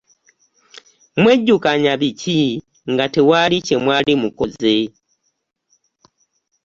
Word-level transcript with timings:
Mwejjukanya 1.21 1.93
biki 2.01 2.39
nga 2.91 3.05
tewali 3.13 3.57
kye 3.65 3.75
mwali 3.83 4.13
mukoze? 4.21 4.75